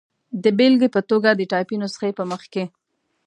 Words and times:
د 0.43 0.45
بېلګې 0.57 0.89
په 0.95 1.01
توګه، 1.09 1.29
د 1.35 1.41
ټایپي 1.51 1.75
نسخې 1.81 2.11
په 2.17 2.23
مخ 2.31 2.41
کې. 2.53 2.63